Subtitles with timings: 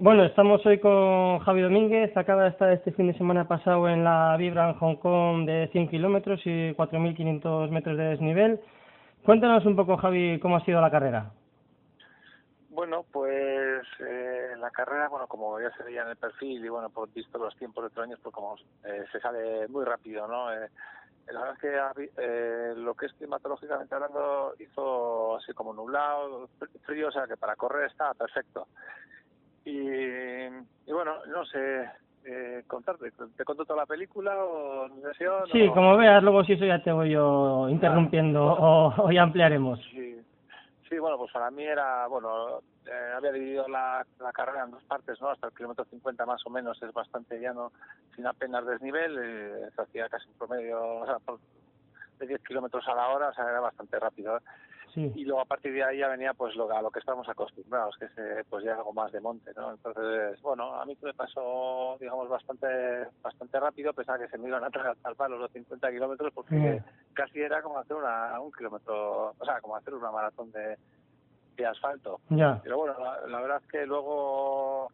[0.00, 2.16] Bueno, estamos hoy con Javi Domínguez.
[2.16, 5.68] Acaba de estar este fin de semana pasado en la Vibra en Hong Kong de
[5.72, 8.60] 100 kilómetros y 4.500 metros de desnivel.
[9.24, 11.32] Cuéntanos un poco, Javi, cómo ha sido la carrera.
[12.70, 16.90] Bueno, pues eh, la carrera, bueno, como ya se veía en el perfil y bueno,
[16.90, 18.54] por visto los tiempos de otros años, pues como
[18.84, 20.52] eh, se sale muy rápido, ¿no?
[20.52, 20.68] Eh,
[21.32, 26.48] la verdad es que eh, lo que es climatológicamente hablando hizo así como nublado,
[26.86, 28.68] frío, o sea que para correr está perfecto.
[29.68, 30.46] Y,
[30.86, 31.90] y bueno, no sé,
[32.24, 35.46] eh, contarte, ¿te cuento toda la película o sesión?
[35.52, 35.74] Sí, o...
[35.74, 39.78] como veas, luego si eso ya te voy yo interrumpiendo o, o, ya ampliaremos.
[39.90, 40.18] Sí.
[40.88, 44.84] sí, bueno, pues para mí era, bueno, eh, había dividido la, la, carrera en dos
[44.84, 45.28] partes, ¿no?
[45.28, 47.72] Hasta el kilómetro 50 más o menos es bastante llano,
[48.16, 51.38] sin apenas desnivel, eh, se hacía casi un promedio, o sea, por,
[52.18, 54.38] de 10 kilómetros a la hora, o sea, era bastante rápido.
[54.88, 54.92] ¿Eh?
[54.94, 55.12] Sí.
[55.14, 57.96] Y luego a partir de ahí ya venía pues lo, a lo que estamos acostumbrados,
[57.98, 59.70] que es pues ya algo más de monte, ¿no?
[59.72, 62.66] Entonces, bueno, a mí me pasó, digamos, bastante
[63.22, 66.90] bastante rápido, pensaba que se me iban a tragar palo los 50 kilómetros, porque Sí.
[67.14, 70.76] casi era como hacer una, un kilómetro, o sea, como hacer una maratón de,
[71.56, 72.20] de asfalto.
[72.30, 72.60] Ya.
[72.62, 74.90] Pero bueno, la, la verdad es que luego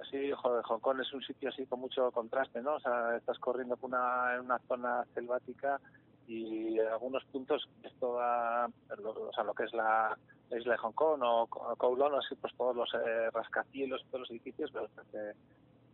[0.00, 2.74] así joder, Hong Kong es un sitio así con mucho contraste, ¿no?
[2.74, 5.80] O sea, estás corriendo por una, en una zona selvática
[6.26, 10.16] y en algunos puntos es toda, o sea, lo que es la,
[10.50, 11.46] la isla de Hong Kong o
[11.76, 15.34] Kowloon, así pues todos los eh, rascacielos, todos los edificios, pero desde,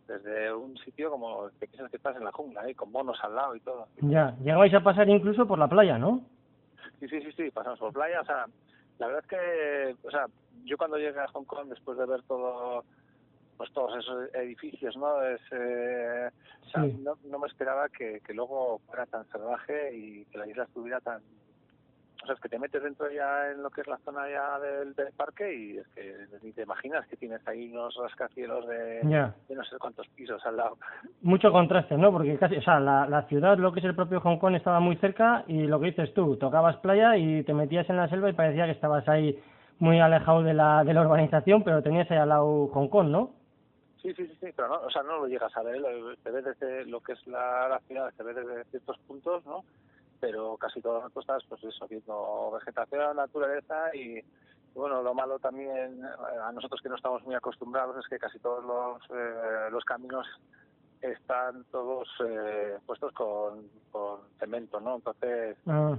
[0.06, 2.74] desde un sitio como que piensas que estás en la jungla, ¿eh?
[2.74, 3.86] con monos al lado y todo.
[4.00, 6.22] Ya, llegabais a pasar incluso por la playa, ¿no?
[7.00, 8.46] Sí, sí, sí, sí, pasamos por playa, o sea,
[8.98, 10.26] la verdad es que, o sea,
[10.64, 12.84] yo cuando llegué a Hong Kong después de ver todo
[13.62, 15.22] pues todos esos edificios, ¿no?
[15.22, 16.28] Es, eh,
[16.66, 16.98] o sea, Sí.
[17.00, 20.98] no, no me esperaba que, que luego fuera tan salvaje y que la isla estuviera
[20.98, 21.20] tan...
[22.22, 24.58] O sea, es que te metes dentro ya en lo que es la zona ya
[24.58, 29.00] del, del parque y es que ni te imaginas que tienes ahí unos rascacielos de,
[29.04, 30.76] no sé cuántos pisos al lado.
[31.20, 32.10] Mucho contraste, ¿no?
[32.10, 34.80] Porque casi, o sea, la, la ciudad, lo que es el propio Hong Kong, estaba
[34.80, 38.28] muy cerca y lo que dices tú, tocabas playa y te metías en la selva
[38.28, 39.40] y parecía que estabas ahí
[39.78, 43.41] muy alejado de la, de la urbanización, pero tenías ahí al lado Hong Kong, ¿no?
[44.02, 46.30] Sí, sí, sí, sí, pero no, o sea, no lo llegas a ver, lo- se
[46.30, 49.64] ve desde lo que es la, la ciudad, se ve desde ciertos puntos, ¿no?
[50.20, 54.24] Pero casi todas las costas, pues eso, viendo vegetación, naturaleza y, y
[54.74, 58.38] bueno, lo malo también eh, a nosotros que no estamos muy acostumbrados es que casi
[58.40, 60.26] todos los, eh, los caminos
[61.00, 64.96] están todos eh, puestos con, con cemento, ¿no?
[64.96, 65.96] Entonces Ah,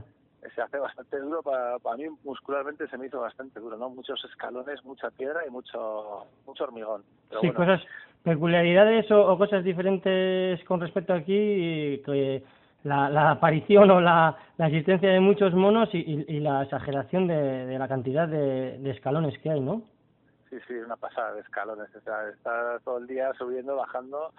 [0.56, 3.90] se hace bastante duro, para, para mí muscularmente se me hizo bastante duro, ¿no?
[3.90, 7.04] Muchos escalones, mucha piedra y mucho mucho hormigón.
[7.30, 7.82] Pero sí, bueno, cosas,
[8.24, 12.44] peculiaridades o, o cosas diferentes con respecto aquí, y que
[12.84, 17.28] la, la aparición o la, la existencia de muchos monos y, y, y la exageración
[17.28, 19.82] de, de la cantidad de, de escalones que hay, ¿no?
[20.50, 21.88] Sí, sí, una pasada de escalones.
[21.96, 24.32] O sea, está todo el día subiendo, bajando.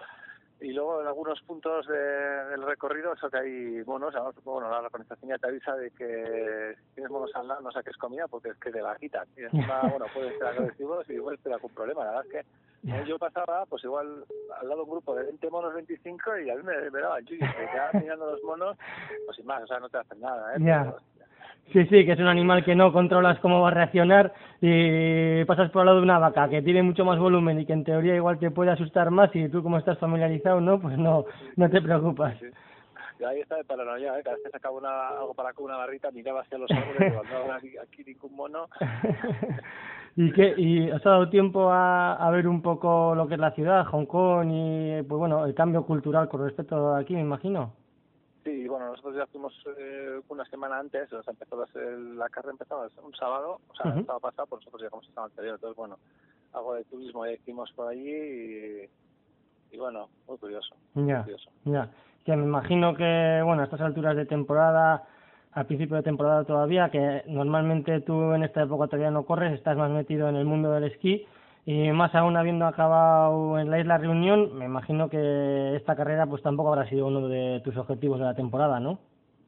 [0.61, 4.79] Y luego en algunos puntos de, del recorrido, eso que hay monos, además, bueno, la
[4.79, 8.49] organización ya te avisa de que si tienes monos al lado no saques comida porque
[8.49, 9.27] es que te la quitan.
[9.35, 12.05] Y encima, bueno, pueden ser agresivos y igual te da algún problema.
[12.05, 14.25] La verdad es que yo pasaba, pues igual
[14.59, 17.25] al lado de un grupo de 20 monos, 25 y a mí me, me daban
[17.25, 17.49] chillos.
[17.59, 18.77] Me quedaba mirando los monos,
[19.25, 20.59] pues sin más, o sea, no te hacen nada, ¿eh?
[20.59, 20.97] Pero,
[21.71, 25.69] Sí, sí, que es un animal que no controlas cómo va a reaccionar y pasas
[25.71, 28.15] por al lado de una vaca que tiene mucho más volumen y que en teoría
[28.15, 30.79] igual te puede asustar más y tú como estás familiarizado, ¿no?
[30.79, 31.25] Pues no,
[31.55, 32.37] no te preocupas.
[32.39, 32.45] Sí.
[33.19, 34.23] Y ahí está de paranoia, ¿eh?
[34.23, 37.53] cada vez que sacaba una, algo para con una barrita, miraba hacia los árboles no,
[37.53, 38.67] aquí, aquí ningún mono.
[40.17, 40.53] ¿Y qué?
[40.57, 43.85] ¿Y os ha dado tiempo a, a ver un poco lo que es la ciudad,
[43.85, 47.73] Hong Kong y, pues bueno, el cambio cultural con respecto a aquí, me imagino?
[48.45, 52.87] Sí, bueno, nosotros ya fuimos eh, una semana antes, empezó a ser- la carrera empezaba
[53.03, 53.99] un sábado, o sea, Ujú.
[53.99, 55.97] el sábado pasado, pues nosotros llegamos el sábado anterior, entonces bueno,
[56.53, 58.89] algo de turismo ya hicimos por allí y,
[59.71, 61.49] y bueno, muy curioso, muy Ya, curioso.
[61.65, 61.89] ya.
[62.23, 65.03] Que me imagino que, bueno, a estas alturas de temporada,
[65.53, 69.75] al principio de temporada todavía, que normalmente tú en esta época todavía no corres, estás
[69.75, 71.25] más metido en el mundo del esquí
[71.65, 76.43] y más aún habiendo acabado en la isla Reunión, me imagino que esta carrera pues
[76.43, 78.99] tampoco habrá sido uno de tus objetivos de la temporada, ¿no?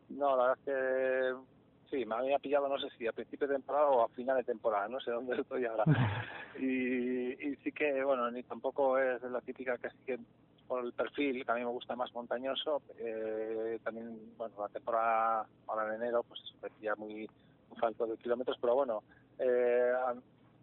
[0.10, 3.56] No, la verdad es que sí, me había pillado, no sé si a principio de
[3.56, 5.84] temporada o a final de temporada, no sé dónde estoy ahora.
[6.60, 10.20] y, y sí que, bueno, ni tampoco es la típica que sí que
[10.68, 15.46] por el perfil, que a mí me gusta más montañoso, eh, también, bueno, la temporada
[15.68, 17.30] ahora en enero, pues eso, ya muy,
[17.70, 19.04] muy falto de kilómetros, pero bueno,
[19.40, 19.94] eh,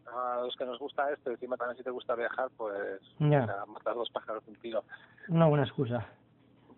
[0.07, 3.29] a, los que nos gusta esto, y encima también si te gusta viajar, pues o
[3.29, 4.85] sea, matar dos pájaros de un tiro.
[5.29, 6.07] Una buena excusa.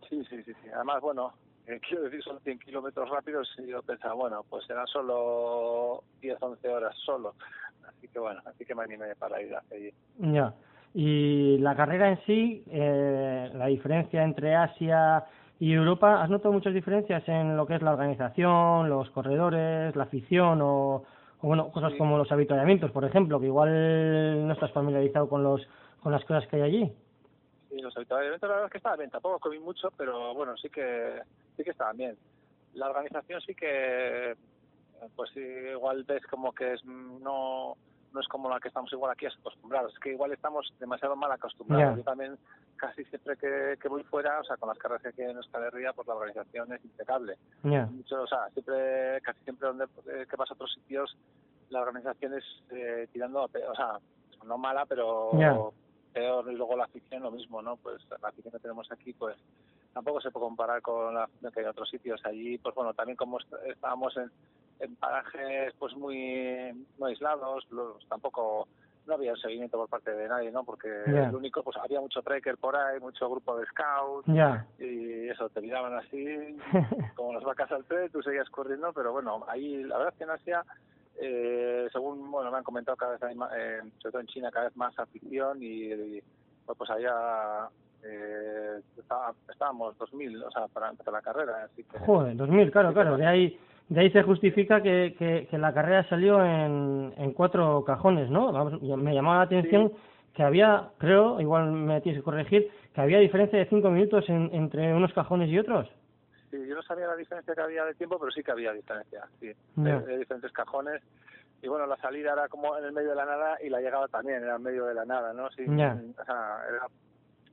[0.09, 0.69] Sí, sí, sí, sí.
[0.75, 1.33] Además, bueno,
[1.67, 6.37] eh, quiero decir, son 100 kilómetros rápidos y yo pensaba, bueno, pues serán solo 10,
[6.41, 7.35] 11 horas solo.
[7.87, 9.93] Así que bueno, así que me animé para ir hacia allí.
[10.19, 10.55] Ya.
[10.95, 15.25] Y la carrera en sí, eh, la diferencia entre Asia
[15.59, 20.05] y Europa, ¿has notado muchas diferencias en lo que es la organización, los corredores, la
[20.05, 21.05] afición o,
[21.47, 25.67] bueno, cosas como los habituallamientos, por ejemplo, que igual no estás familiarizado con los
[26.03, 26.93] con las cosas que hay allí?
[27.69, 30.69] Sí, los habituallamientos la verdad es que estaban bien, tampoco comí mucho, pero bueno, sí
[30.69, 31.21] que
[31.57, 32.17] sí que estaban bien.
[32.75, 34.35] La organización sí que
[35.15, 37.77] pues igual ves como que es no
[38.17, 41.31] no es como la que estamos igual aquí acostumbrados, es que igual estamos demasiado mal
[41.31, 41.99] acostumbrados.
[41.99, 42.39] Yo también
[42.77, 45.65] casi siempre que, que, voy fuera, o sea, con las carreras que hay en Euskal
[45.65, 47.37] Herria, pues la organización es impecable.
[47.63, 51.15] Mucho, o sea, siempre, casi siempre donde eh, que vas a otros sitios,
[51.69, 53.99] la organización es eh, tirando, o sea,
[54.45, 55.73] no mala, pero
[56.15, 56.51] peor.
[56.51, 57.77] Y luego la afición lo mismo, ¿no?
[57.77, 59.37] Pues la afición que tenemos aquí, pues
[59.93, 62.25] tampoco se puede comparar con la que hay en otros sitios.
[62.25, 64.31] Allí, pues bueno, también como estábamos en
[64.81, 68.69] en parajes pues muy, muy aislados, los, tampoco
[69.07, 70.65] no había un seguimiento por parte de nadie, ¿no?
[70.65, 74.29] Porque el único, pues había mucho trekker por ahí, mucho grupo de scouts,
[74.79, 76.57] y eso, te miraban así,
[77.15, 80.25] como las vacas al tren, tú seguías corriendo, pero bueno, ahí la verdad es que
[80.25, 80.65] en Asia,
[81.21, 84.51] eh, según, bueno, me han comentado cada vez hay más, eh, sobre todo en China,
[84.51, 86.21] cada vez más afición y,
[86.65, 87.69] pues, pues allá
[88.03, 88.81] eh,
[89.49, 91.99] estábamos 2000, o sea, para empezar la carrera, así que...
[92.01, 95.15] Joder, 2000, claro, claro, de ahí de ahí se justifica que,
[95.49, 98.53] que, la carrera salió en, en cuatro cajones, ¿no?
[98.81, 99.93] me llamaba la atención
[100.35, 104.93] que había, creo, igual me tienes que corregir, que había diferencia de cinco minutos entre
[104.93, 105.89] unos cajones y otros.
[106.51, 109.27] Sí, yo no sabía la diferencia que había de tiempo, pero sí que había diferencia,
[109.41, 111.03] sí, de, diferentes cajones.
[111.63, 114.09] Y bueno, la salida era como en el medio de la nada y la llegada
[114.09, 115.51] también era en medio de la nada, ¿no?
[115.53, 116.87] Sí, o sea, era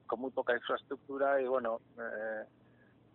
[0.06, 2.44] con muy poca infraestructura y bueno, eh,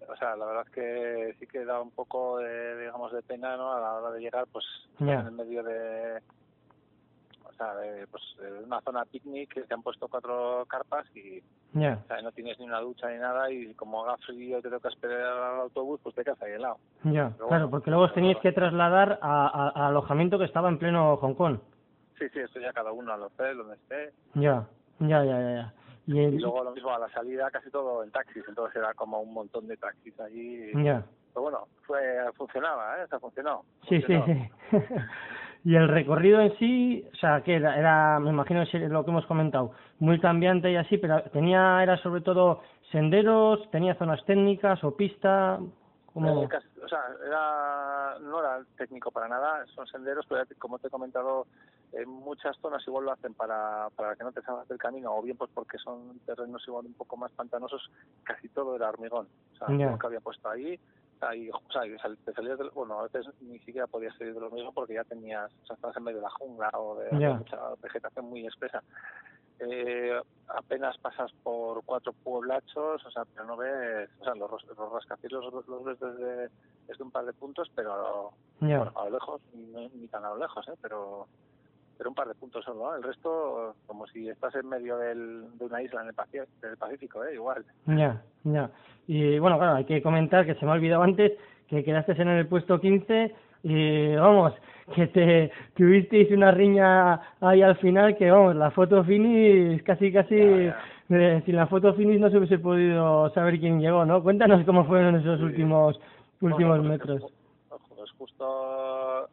[0.06, 3.56] o sea, la verdad es que sí que da un poco de, digamos, de pena,
[3.56, 3.72] ¿no?
[3.72, 4.64] A la hora de llegar, pues,
[5.00, 6.20] en el medio de,
[7.44, 11.42] o sea, de, pues, de una zona picnic que se han puesto cuatro carpas y,
[11.74, 14.88] o sea, no tienes ni una ducha ni nada y como haga frío te toca
[14.88, 16.78] esperar al autobús, pues te quedas ahí helado.
[17.04, 21.16] Ya, claro, porque luego os teníais que trasladar a, a, alojamiento que estaba en pleno
[21.16, 21.58] Hong Kong.
[22.18, 24.12] Sí, sí, esto ya cada uno al hotel, donde esté.
[24.34, 24.66] Ya,
[25.00, 25.74] ya, ya, ya.
[26.08, 29.34] Y, luego lo mismo a la salida casi todo en taxis, entonces era como un
[29.34, 30.72] montón de taxis allí.
[30.82, 31.04] Ya.
[31.34, 32.00] Pero bueno, fue
[32.34, 33.06] funcionaba, ¿eh?
[33.12, 33.62] O funcionó.
[33.90, 34.50] Sí, sí, sí.
[35.64, 39.10] y el recorrido en sí, o sea, que era, era, me imagino es lo que
[39.10, 44.82] hemos comentado, muy cambiante y así, pero tenía, era sobre todo senderos, tenía zonas técnicas
[44.84, 45.60] o pista.
[46.84, 51.46] O sea, era, no era técnico para nada, son senderos, pero como te he comentado,
[51.92, 55.22] en muchas zonas igual lo hacen para, para que no te salgas del camino, o
[55.22, 57.90] bien pues porque son terrenos igual un poco más pantanosos,
[58.24, 59.28] casi todo era hormigón.
[59.54, 60.78] O sea, lo que había puesto ahí,
[61.20, 61.82] ahí o sea,
[62.24, 65.50] te salías del, bueno, a veces ni siquiera podías salir del hormigón porque ya tenías,
[65.62, 68.82] o sea, estabas en medio de la jungla o de mucha vegetación muy espesa.
[69.60, 74.92] Eh, apenas pasas por cuatro pueblachos, o sea, pero no ves, o sea, los, los
[74.92, 76.48] rascacielos los, ves desde,
[76.86, 80.38] desde, un par de puntos, pero bueno, a lo lejos, ni, ni tan a lo
[80.38, 80.74] lejos, ¿eh?
[80.80, 81.26] pero
[81.98, 85.64] pero un par de puntos solo, El resto, como si estás en medio del, de
[85.64, 86.46] una isla en el Pacífico,
[86.78, 87.34] Pacífico, ¿eh?
[87.34, 87.64] Igual.
[87.86, 88.70] Ya, ya.
[89.08, 91.32] Y bueno, claro, hay que comentar que se me ha olvidado antes
[91.66, 94.54] que quedaste en el puesto 15 y vamos,
[94.94, 100.70] que te tuvisteis una riña ahí al final que vamos, la foto finish casi casi
[101.08, 104.22] sin la foto finish no se hubiese podido saber quién llegó, ¿no?
[104.22, 105.98] Cuéntanos cómo fueron esos últimos
[106.40, 107.32] últimos pues, metros.
[107.96, 109.28] Pues, justo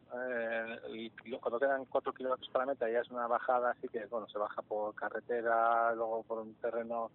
[1.40, 4.38] cuando quedan cuatro kilómetros para la meta ya es una bajada, así que bueno, se
[4.38, 7.10] baja por carretera, luego por un terreno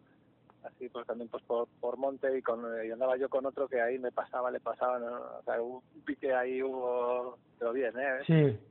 [0.63, 3.82] así pues también pues por, por monte y con y andaba yo con otro que
[3.82, 8.20] ahí me pasaba le pasaba o sea un pique ahí hubo pero bien eh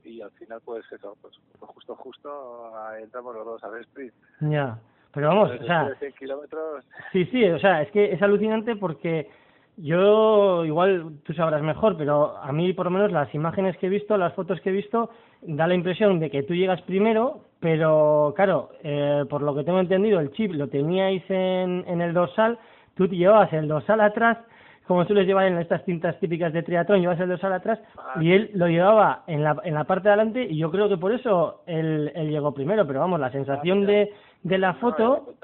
[0.03, 0.09] sí.
[0.09, 4.13] y al final pues eso pues, pues justo justo entramos los dos a ver sprint.
[4.41, 4.79] Ya
[5.13, 6.85] pero vamos o sea kilómetros.
[7.11, 9.29] sí sí o sea es que es alucinante porque
[9.77, 13.89] yo, igual tú sabrás mejor, pero a mí por lo menos las imágenes que he
[13.89, 15.09] visto, las fotos que he visto,
[15.41, 19.79] da la impresión de que tú llegas primero, pero claro, eh, por lo que tengo
[19.79, 22.59] entendido, el chip lo teníais en, en el dorsal,
[22.95, 24.37] tú te llevabas el dorsal atrás,
[24.85, 27.79] como sueles llevar en estas cintas típicas de triatlón, llevas el dorsal atrás,
[28.19, 30.97] y él lo llevaba en la, en la parte de adelante, y yo creo que
[30.97, 34.11] por eso él, él llegó primero, pero vamos, la sensación de,
[34.43, 35.35] de la foto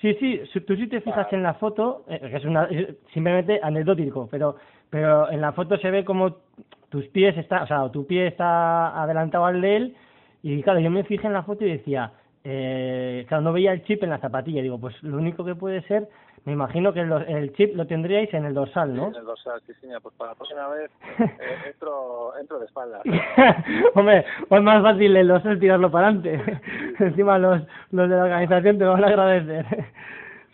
[0.00, 2.66] Sí, sí, tú sí te fijas en la foto, eh, que es una
[3.12, 4.56] simplemente anecdótico, pero
[4.88, 6.38] pero en la foto se ve como
[6.88, 9.96] tus pies está, o sea, tu pie está adelantado al de él
[10.42, 12.12] y claro, yo me fijé en la foto y decía,
[12.44, 14.62] eh, claro, no veía el chip en la zapatilla.
[14.62, 16.08] Digo, pues lo único que puede ser,
[16.44, 19.10] me imagino que el, el chip lo tendríais en el dorsal, ¿no?
[19.10, 19.72] Sí, en el dorsal, sí.
[20.02, 23.02] Pues para la próxima vez eh, entro, entro de espaldas.
[23.94, 26.60] Hombre, pues más fácil el dorsal tirarlo para adelante.
[26.98, 29.66] Encima los, los de la organización te van a agradecer.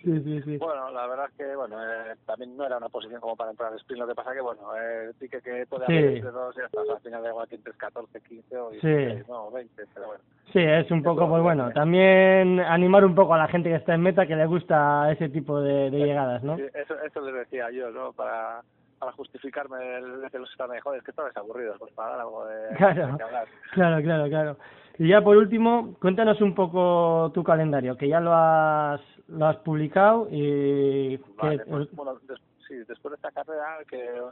[0.07, 0.57] Sí, sí, sí.
[0.59, 3.73] Bueno, la verdad es que bueno, eh, también no era una posición como para entrar
[3.73, 6.17] al sprint, lo que pasa que bueno, eh, sí que, que puede haber Sí.
[6.19, 8.79] entre dos y hasta al final da igual que entres 14, 15 o Sí.
[8.87, 10.23] 16, no, 20, pero bueno.
[10.53, 11.75] Sí, es un poco, pues bueno, bueno.
[11.75, 15.29] también animar un poco a la gente que está en meta que le gusta ese
[15.29, 16.57] tipo de, de llegadas, ¿no?
[16.57, 18.13] Sí, eso, eso les decía yo, ¿no?
[18.13, 18.63] Para,
[18.99, 22.21] para justificarme el de que los están joder, es que estabais aburridos, pues para dar
[22.21, 23.07] algo de, Claro.
[23.13, 23.47] de que hablar.
[23.73, 24.57] Claro, claro, claro.
[24.99, 29.57] Y ya por último, cuéntanos un poco tu calendario, que ya lo has, lo has
[29.59, 34.23] publicado y Vale, que, pues, bueno, des- sí, después de esta carrera que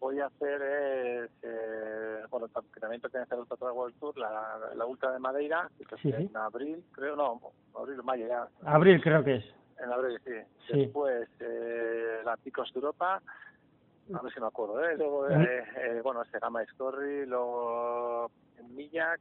[0.00, 4.86] voy a hacer es, eh, bueno, que también pertenece al Ultra World Tour, la, la
[4.86, 6.22] Ultra de Madeira, que Sí, es sí.
[6.30, 7.40] en abril, creo, no,
[7.78, 9.44] abril, mayo ya, abril creo que es.
[9.84, 10.32] en abril, sí.
[10.70, 10.78] Sí.
[10.84, 13.20] Después eh, la Picos de Europa,
[14.14, 14.96] a ver si me acuerdo, ¿eh?
[14.96, 18.30] Luego, eh, eh, bueno, este Gama Scorri, luego
[18.70, 19.20] Millac,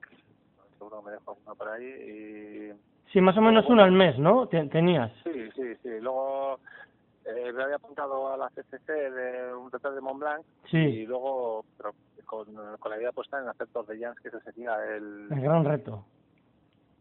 [0.77, 2.74] seguro que me dejo uno por ahí, y
[3.12, 4.48] Sí, más o menos uno al mes, ¿no?
[4.48, 5.12] Te- tenías.
[5.24, 5.89] Sí, sí, sí.
[6.01, 6.60] Luego
[7.25, 11.06] eh, me había apuntado a la CCC de un total de Mont Blanc y Sí,
[11.06, 11.94] luego pero
[12.25, 12.46] con,
[12.77, 15.63] con la idea puesta en hacer Tour de Jans, que ese sería el, el gran
[15.63, 16.06] reto.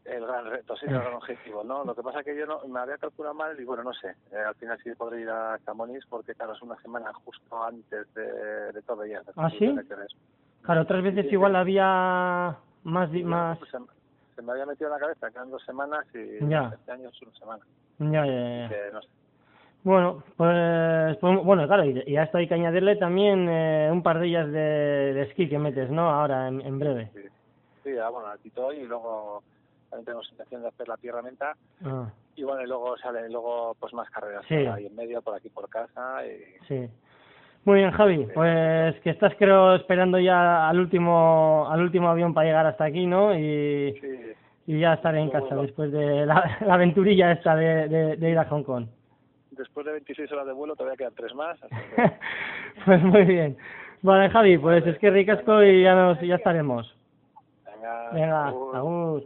[0.08, 1.84] El gran reto, sí, el gran objetivo, ¿no?
[1.84, 4.14] Lo que pasa es que yo no, me había calculado mal y bueno, no sé,
[4.32, 8.12] eh, al final sí podré ir a Chamonix porque claro, es una semana justo antes
[8.14, 9.30] de, de de Jans.
[9.36, 9.74] ¿Ah, sí?
[10.62, 11.58] Claro, otras veces Sí, igual sí.
[11.58, 13.58] había más, más...
[13.58, 13.78] pues se,
[14.34, 16.72] se me había metido en la cabeza que eran dos semanas y Ya.
[16.74, 17.64] este año es una semana.
[17.98, 18.68] Ya, ya, ya.
[18.68, 19.08] Que no sé.
[19.84, 24.02] Bueno, pues, pues, bueno, claro, y, y a esto hay que añadirle también eh, un
[24.02, 24.58] par de días de,
[25.14, 26.10] de esquí que metes, ¿no?
[26.10, 27.10] Ahora, en, en breve.
[27.14, 27.20] Sí,
[27.84, 29.44] sí ah, bueno, a Tito y luego
[29.96, 33.74] también tenemos intención de hacer la tierra menta Ah, y bueno, y luego salen luego
[33.80, 34.56] pues más carreras Sí.
[34.64, 36.88] por ahí en medio, por aquí por casa y sí.
[37.64, 38.28] Muy bien, Javi.
[38.32, 43.06] Pues que estás, creo, esperando ya al último, al último avión para llegar hasta aquí,
[43.06, 43.34] ¿no?
[43.36, 44.32] Y, sí,
[44.68, 45.62] y ya estaré en casa bueno.
[45.62, 48.86] después de la, la aventurilla esta de, de, de ir a Hong Kong.
[49.50, 52.12] después de 26 horas de vuelo todavía quedan tres más, así que
[52.84, 53.56] pues muy bien.
[54.02, 56.94] Vale, Javi, pues es que ricasco y ya nos, ya estaremos.
[57.74, 58.76] venga, Venga, agur.
[58.76, 59.24] agur.